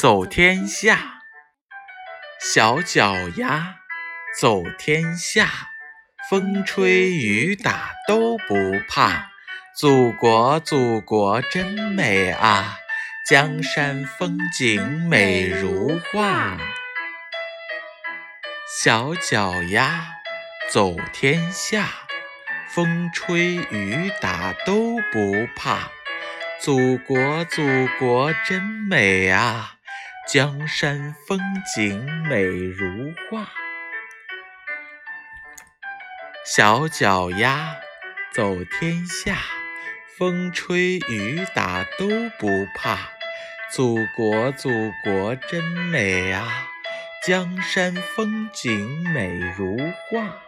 [0.00, 1.24] 走天下，
[2.40, 3.78] 小脚丫
[4.40, 5.48] 走天下，
[6.30, 8.54] 风吹雨打都不
[8.88, 9.32] 怕。
[9.74, 12.78] 祖国，祖国真美啊，
[13.28, 16.56] 江山风景美如画。
[18.80, 20.06] 小脚丫
[20.70, 21.88] 走天下，
[22.68, 25.90] 风吹雨打都不怕。
[26.60, 27.62] 祖国，祖
[27.98, 29.77] 国真美啊，
[30.30, 31.40] 江山风
[31.74, 33.48] 景美如画。
[36.44, 37.76] 小脚丫
[38.34, 39.38] 走天下，
[40.18, 43.08] 风吹雨打都不怕。
[43.72, 44.68] 祖国，祖
[45.02, 46.46] 国真美啊，
[47.26, 49.78] 江山风景美如
[50.10, 50.47] 画。